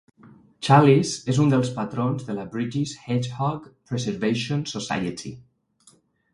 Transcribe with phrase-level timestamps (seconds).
[0.67, 5.39] Challis és un dels patrons de la British Hedgehog Preservation Society.